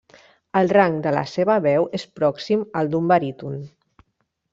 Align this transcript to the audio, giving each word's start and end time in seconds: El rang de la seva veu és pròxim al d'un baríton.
El 0.59 0.69
rang 0.77 0.95
de 1.07 1.11
la 1.15 1.21
seva 1.33 1.57
veu 1.65 1.85
és 1.97 2.05
pròxim 2.21 2.65
al 2.81 2.89
d'un 2.95 3.13
baríton. 3.13 3.61